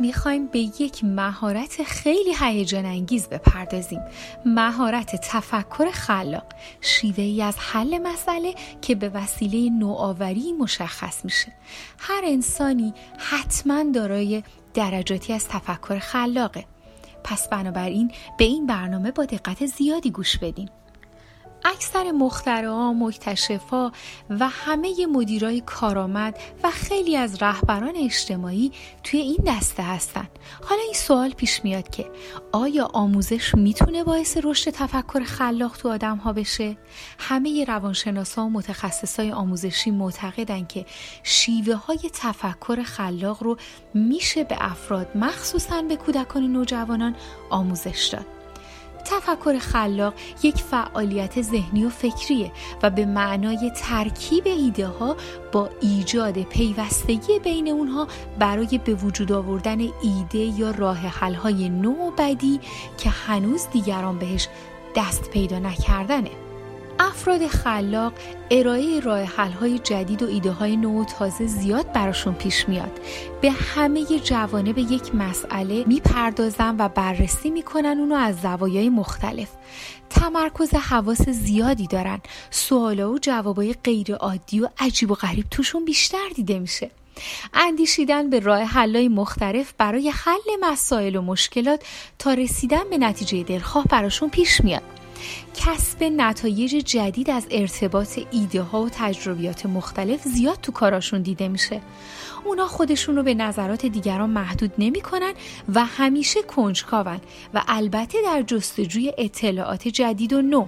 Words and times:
می‌خوایم 0.00 0.46
به 0.46 0.58
یک 0.58 1.04
مهارت 1.04 1.82
خیلی 1.82 2.34
هیجان 2.40 2.86
انگیز 2.86 3.28
بپردازیم. 3.28 4.00
مهارت 4.46 5.16
تفکر 5.16 5.90
خلاق 5.90 6.46
شیوه 6.80 7.24
ای 7.24 7.42
از 7.42 7.54
حل 7.58 7.98
مسئله 7.98 8.54
که 8.82 8.94
به 8.94 9.08
وسیله 9.08 9.70
نوآوری 9.70 10.52
مشخص 10.52 11.24
میشه. 11.24 11.52
هر 11.98 12.22
انسانی 12.24 12.94
حتما 13.18 13.84
دارای 13.94 14.42
درجاتی 14.74 15.32
از 15.32 15.48
تفکر 15.48 15.98
خلاقه. 15.98 16.64
پس 17.24 17.48
بنابراین 17.48 18.12
به 18.38 18.44
این 18.44 18.66
برنامه 18.66 19.10
با 19.10 19.24
دقت 19.24 19.66
زیادی 19.66 20.10
گوش 20.10 20.38
بدین. 20.38 20.68
اکثر 21.64 22.12
مخترعا، 22.12 22.92
مکتشفا 22.92 23.92
و 24.30 24.48
همه 24.48 25.06
مدیرای 25.06 25.60
کارآمد 25.60 26.38
و 26.62 26.70
خیلی 26.70 27.16
از 27.16 27.42
رهبران 27.42 27.96
اجتماعی 27.96 28.72
توی 29.04 29.20
این 29.20 29.38
دسته 29.46 29.82
هستن. 29.82 30.28
حالا 30.62 30.80
این 30.82 30.94
سوال 30.94 31.30
پیش 31.30 31.64
میاد 31.64 31.90
که 31.90 32.10
آیا 32.52 32.88
آموزش 32.92 33.54
می‌تونه 33.54 34.04
باعث 34.04 34.38
رشد 34.42 34.70
تفکر 34.70 35.24
خلاق 35.24 35.76
تو 35.76 35.88
آدم 35.88 36.16
ها 36.16 36.32
بشه؟ 36.32 36.76
همه 37.18 37.64
روانشناسا 37.64 38.46
و 38.46 38.50
متخصصای 38.50 39.32
آموزشی 39.32 39.90
معتقدن 39.90 40.66
که 40.66 40.86
شیوه 41.22 41.74
های 41.74 42.10
تفکر 42.12 42.82
خلاق 42.82 43.42
رو 43.42 43.56
میشه 43.94 44.44
به 44.44 44.56
افراد 44.60 45.16
مخصوصا 45.16 45.82
به 45.82 45.96
کودکان 45.96 46.44
و 46.44 46.48
نوجوانان 46.48 47.16
آموزش 47.50 48.08
داد. 48.12 48.39
تفکر 49.04 49.58
خلاق 49.58 50.14
یک 50.42 50.56
فعالیت 50.56 51.42
ذهنی 51.42 51.84
و 51.84 51.88
فکریه 51.88 52.52
و 52.82 52.90
به 52.90 53.06
معنای 53.06 53.72
ترکیب 53.76 54.46
ایده 54.46 54.86
ها 54.86 55.16
با 55.52 55.70
ایجاد 55.80 56.42
پیوستگی 56.42 57.38
بین 57.38 57.68
اونها 57.68 58.08
برای 58.38 58.80
به 58.84 58.94
وجود 58.94 59.32
آوردن 59.32 59.80
ایده 59.80 60.38
یا 60.38 60.70
راه 60.70 60.98
حل 60.98 61.34
های 61.34 61.68
نو 61.68 61.90
و 61.90 62.10
بدی 62.18 62.60
که 62.98 63.10
هنوز 63.10 63.66
دیگران 63.72 64.18
بهش 64.18 64.48
دست 64.96 65.30
پیدا 65.30 65.58
نکردنه. 65.58 66.39
افراد 67.10 67.46
خلاق 67.46 68.12
ارائه 68.50 69.00
راه 69.00 69.22
حل 69.22 69.52
های 69.52 69.78
جدید 69.78 70.22
و 70.22 70.26
ایده 70.26 70.50
های 70.50 70.76
نو 70.76 71.02
و 71.02 71.04
تازه 71.04 71.46
زیاد 71.46 71.92
براشون 71.92 72.34
پیش 72.34 72.68
میاد. 72.68 73.00
به 73.40 73.50
همه 73.50 74.04
جوانب 74.04 74.78
یک 74.78 75.14
مسئله 75.14 75.84
می‌پردازن 75.86 76.76
و 76.78 76.88
بررسی 76.88 77.50
می‌کنن 77.50 77.96
اونو 77.98 78.14
از 78.14 78.40
زوایای 78.40 78.88
مختلف. 78.88 79.48
تمرکز 80.10 80.74
حواس 80.74 81.28
زیادی 81.28 81.86
دارن. 81.86 82.20
سوالا 82.50 83.12
و 83.12 83.18
جوابای 83.18 83.74
غیر 83.84 84.14
عادی 84.14 84.60
و 84.60 84.68
عجیب 84.78 85.10
و 85.10 85.14
غریب 85.14 85.46
توشون 85.50 85.84
بیشتر 85.84 86.28
دیده 86.34 86.58
میشه. 86.58 86.90
اندیشیدن 87.54 88.30
به 88.30 88.40
راه 88.40 88.62
حلای 88.62 89.08
مختلف 89.08 89.72
برای 89.78 90.10
حل 90.10 90.70
مسائل 90.70 91.16
و 91.16 91.22
مشکلات 91.22 91.82
تا 92.18 92.34
رسیدن 92.34 92.90
به 92.90 92.98
نتیجه 92.98 93.42
دلخواه 93.42 93.84
براشون 93.84 94.28
پیش 94.28 94.60
میاد. 94.60 94.99
کسب 95.54 96.04
نتایج 96.04 96.70
جدید 96.70 97.30
از 97.30 97.46
ارتباط 97.50 98.18
ایده 98.30 98.62
ها 98.62 98.82
و 98.82 98.88
تجربیات 98.92 99.66
مختلف 99.66 100.22
زیاد 100.22 100.58
تو 100.62 100.72
کاراشون 100.72 101.22
دیده 101.22 101.48
میشه. 101.48 101.80
اونا 102.44 102.66
خودشون 102.66 103.16
رو 103.16 103.22
به 103.22 103.34
نظرات 103.34 103.86
دیگران 103.86 104.30
محدود 104.30 104.72
نمی‌کنن 104.78 105.32
و 105.74 105.84
همیشه 105.84 106.42
کنجکاون 106.42 107.20
و 107.54 107.62
البته 107.68 108.18
در 108.24 108.42
جستجوی 108.42 109.12
اطلاعات 109.18 109.88
جدید 109.88 110.32
و 110.32 110.42
نو. 110.42 110.66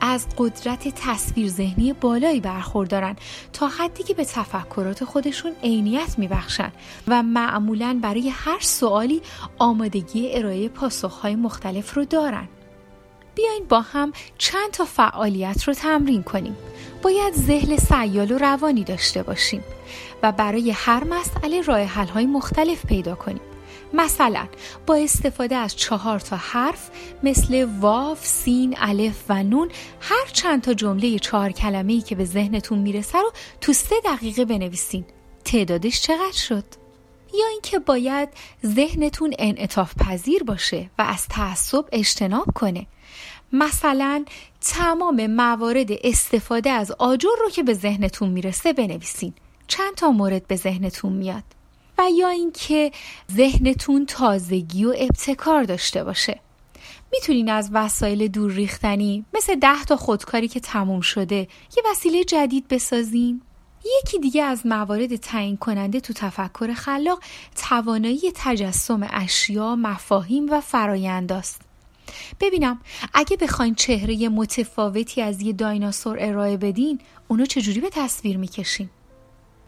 از 0.00 0.26
قدرت 0.38 0.88
تصویر 0.96 1.48
ذهنی 1.48 1.92
بالایی 1.92 2.40
برخوردارن 2.40 3.16
تا 3.52 3.68
حدی 3.68 4.02
که 4.02 4.14
به 4.14 4.24
تفکرات 4.24 5.04
خودشون 5.04 5.52
عینیت 5.62 6.18
میبخشن 6.18 6.72
و 7.08 7.22
معمولا 7.22 7.98
برای 8.02 8.28
هر 8.28 8.60
سوالی 8.60 9.22
آمادگی 9.58 10.34
ارائه 10.34 10.68
پاسخهای 10.68 11.36
مختلف 11.36 11.94
رو 11.94 12.04
دارن. 12.04 12.48
بیاین 13.34 13.64
با 13.68 13.80
هم 13.80 14.12
چند 14.38 14.70
تا 14.70 14.84
فعالیت 14.84 15.64
رو 15.64 15.74
تمرین 15.74 16.22
کنیم. 16.22 16.56
باید 17.02 17.34
ذهن 17.34 17.76
سیال 17.76 18.30
و 18.30 18.38
روانی 18.38 18.84
داشته 18.84 19.22
باشیم 19.22 19.64
و 20.22 20.32
برای 20.32 20.70
هر 20.70 21.04
مسئله 21.04 21.60
راه 21.60 21.80
حل 21.80 22.06
های 22.06 22.26
مختلف 22.26 22.86
پیدا 22.86 23.14
کنیم. 23.14 23.40
مثلا 23.94 24.46
با 24.86 24.94
استفاده 24.94 25.56
از 25.56 25.76
چهار 25.76 26.20
تا 26.20 26.36
حرف 26.36 26.90
مثل 27.22 27.68
واف، 27.80 28.26
سین، 28.26 28.76
الف 28.78 29.24
و 29.28 29.42
نون 29.42 29.70
هر 30.00 30.26
چند 30.32 30.62
تا 30.62 30.74
جمله 30.74 31.18
چهار 31.18 31.52
کلمه 31.52 31.92
ای 31.92 32.00
که 32.00 32.14
به 32.14 32.24
ذهنتون 32.24 32.78
می‌رسه 32.78 33.18
رو 33.18 33.32
تو 33.60 33.72
سه 33.72 33.94
دقیقه 34.04 34.44
بنویسین. 34.44 35.04
تعدادش 35.44 36.00
چقدر 36.00 36.32
شد؟ 36.32 36.64
یا 37.38 37.46
اینکه 37.46 37.78
باید 37.78 38.28
ذهنتون 38.66 39.34
انعطاف 39.38 39.94
پذیر 39.98 40.42
باشه 40.42 40.90
و 40.98 41.02
از 41.02 41.28
تعصب 41.28 41.84
اجتناب 41.92 42.46
کنه. 42.54 42.86
مثلا 43.52 44.24
تمام 44.60 45.26
موارد 45.26 45.88
استفاده 46.04 46.70
از 46.70 46.92
آجر 46.98 47.28
رو 47.40 47.50
که 47.50 47.62
به 47.62 47.74
ذهنتون 47.74 48.28
می‌رسه 48.28 48.72
بنویسین. 48.72 49.32
چند 49.66 49.94
تا 49.94 50.10
مورد 50.10 50.46
به 50.46 50.56
ذهنتون 50.56 51.12
میاد؟ 51.12 51.44
و 51.98 52.02
یا 52.18 52.28
اینکه 52.28 52.92
ذهنتون 53.32 54.06
تازگی 54.06 54.84
و 54.84 54.94
ابتکار 54.98 55.64
داشته 55.64 56.04
باشه. 56.04 56.40
می‌تونین 57.12 57.50
از 57.50 57.70
وسایل 57.72 58.28
دور 58.28 58.52
ریختنی 58.52 59.24
مثل 59.34 59.54
ده 59.54 59.84
تا 59.84 59.96
خودکاری 59.96 60.48
که 60.48 60.60
تموم 60.60 61.00
شده 61.00 61.48
یه 61.76 61.82
وسیله 61.90 62.24
جدید 62.24 62.68
بسازین؟ 62.68 63.42
یکی 63.84 64.18
دیگه 64.18 64.42
از 64.42 64.66
موارد 64.66 65.16
تعیین 65.16 65.56
کننده 65.56 66.00
تو 66.00 66.12
تفکر 66.12 66.74
خلاق 66.74 67.22
توانایی 67.68 68.32
تجسم 68.34 69.08
اشیا، 69.10 69.76
مفاهیم 69.76 70.50
و 70.50 70.60
فراینداست. 70.60 71.60
ببینم 72.40 72.80
اگه 73.14 73.36
بخواین 73.36 73.74
چهره 73.74 74.28
متفاوتی 74.28 75.22
از 75.22 75.40
یه 75.40 75.52
دایناسور 75.52 76.16
ارائه 76.20 76.56
بدین 76.56 77.00
اونو 77.28 77.46
چجوری 77.46 77.80
به 77.80 77.90
تصویر 77.90 78.36
می‌کشین؟ 78.36 78.90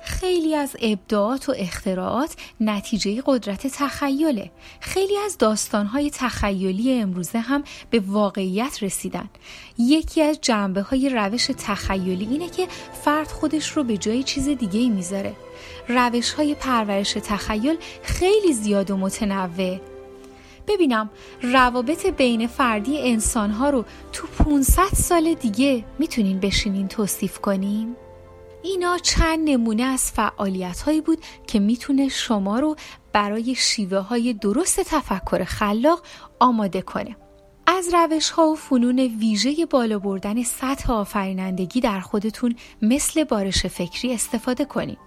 خیلی 0.05 0.55
از 0.55 0.77
ابداعات 0.83 1.49
و 1.49 1.55
اختراعات 1.57 2.37
نتیجه 2.61 3.23
قدرت 3.27 3.67
تخیله. 3.67 4.51
خیلی 4.81 5.19
از 5.19 5.39
داستانهای 5.39 6.11
تخیلی 6.11 7.01
امروزه 7.01 7.39
هم 7.39 7.65
به 7.91 8.03
واقعیت 8.07 8.83
رسیدن. 8.83 9.29
یکی 9.79 10.23
از 10.23 10.39
جنبه 10.41 10.83
های 10.83 11.09
روش 11.09 11.47
تخیلی 11.59 12.27
اینه 12.31 12.49
که 12.49 12.69
فرد 13.05 13.29
خودش 13.29 13.71
رو 13.71 13.85
به 13.85 13.97
جای 13.97 14.23
چیز 14.23 14.49
دیگه 14.49 14.81
ای 14.81 14.89
می‌ذاره. 14.89 15.33
روش 15.89 16.33
های 16.33 16.55
پرورش 16.55 17.13
تخیل 17.13 17.77
خیلی 18.03 18.53
زیاد 18.53 18.91
و 18.91 18.97
متنوع. 18.97 19.81
ببینم 20.69 21.11
روابط 21.43 22.07
بین 22.07 22.47
فردی 22.47 22.99
انسانها 22.99 23.71
رو 23.71 23.85
تو 24.13 24.27
500 24.27 24.83
سال 24.95 25.35
دیگه 25.35 25.85
می‌تونین 25.99 26.41
بشینین 26.41 26.89
توصیف 26.89 27.39
کنیم؟ 27.39 27.97
اینا 28.65 28.99
چند 28.99 29.51
نمونه 29.51 29.83
از 29.83 30.13
فعالیت 30.13 30.81
هایی 30.81 31.01
بود 31.01 31.19
که 31.47 31.61
می‌تونه 31.61 32.09
شما 32.09 32.59
رو 32.59 32.77
برای 33.13 33.55
شیوه 33.55 33.99
های 33.99 34.33
درست 34.33 34.81
تفکر 34.81 35.45
خلاق 35.45 36.03
آماده 36.41 36.83
کنه. 36.83 37.17
از 37.67 37.95
روش 37.95 38.31
ها 38.31 38.47
و 38.47 38.57
فنون 38.57 38.99
ویژه 38.99 39.67
بالا 39.67 39.99
بردن 39.99 40.43
سطح 40.43 40.93
آفرینندگی 40.93 41.81
در 41.81 42.01
خودتون 42.01 42.57
مثل 42.83 43.25
بارش 43.25 43.67
فکری 43.67 44.15
استفاده 44.15 44.65
کنید. 44.65 44.99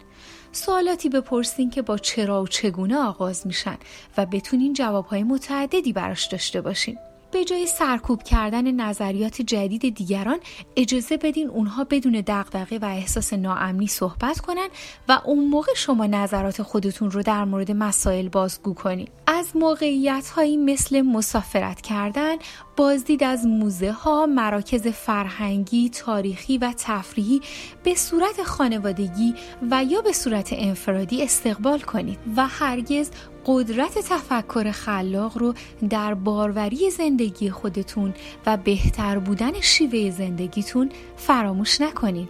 سوالاتی 0.52 1.10
بپرسین 1.10 1.70
که 1.70 1.82
با 1.82 1.98
چرا 1.98 2.44
و 2.44 2.48
چگونه 2.48 2.98
آغاز 2.98 3.48
میشن 3.48 3.78
و 4.18 4.26
بتونین 4.26 4.74
جوابهای 4.74 5.24
متعددی 5.24 5.94
براش 5.94 6.26
داشته 6.26 6.62
باشین. 6.62 6.98
به 7.32 7.44
جای 7.44 7.68
سرکوب 7.68 8.24
کردن 8.24 8.72
نظریات 8.72 9.42
جدید 9.42 9.96
دیگران 9.96 10.40
اجازه 10.76 11.18
بدین 11.18 11.50
اونها 11.50 11.84
بدون 11.84 12.24
دغدغه 12.28 12.80
و 12.80 12.86
احساس 12.86 13.34
ناامنی 13.34 13.88
صحبت 13.88 14.40
کنن 14.40 14.68
و 15.10 15.22
اون 15.26 15.48
موقع 15.48 15.72
شما 15.76 16.06
نظرات 16.06 16.62
خودتون 16.62 17.12
رو 17.12 17.24
در 17.24 17.46
مورد 17.46 17.72
مسائل 17.72 18.30
بازگو 18.30 18.74
کنید 18.74 19.12
از 19.38 19.56
موقعیت 19.56 20.30
هایی 20.30 20.58
مثل 20.58 21.02
مسافرت 21.02 21.82
کردن 21.82 22.36
بازدید 22.78 23.24
از 23.24 23.46
موزه 23.46 23.92
ها، 23.92 24.26
مراکز 24.26 24.88
فرهنگی، 24.88 25.90
تاریخی 25.90 26.58
و 26.58 26.74
تفریحی 26.78 27.42
به 27.84 27.96
صورت 27.96 28.44
خانوادگی 28.44 29.36
و 29.72 29.84
یا 29.84 30.02
به 30.02 30.12
صورت 30.12 30.50
انفرادی 30.52 31.24
استقبال 31.24 31.80
کنید 31.80 32.20
و 32.36 32.48
هرگز 32.48 33.12
قدرت 33.46 33.98
تفکر 33.98 34.72
خلاق 34.72 35.38
رو 35.38 35.54
در 35.90 36.14
باروری 36.14 36.92
زندگی 36.92 37.50
خودتون 37.50 38.14
و 38.46 38.58
بهتر 38.58 39.20
بودن 39.20 39.62
شیوه 39.62 40.12
زندگیتون 40.12 40.90
فراموش 41.18 41.82
نکنید. 41.82 42.30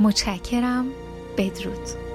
متشکرم 0.00 0.86
بدرود 1.38 2.07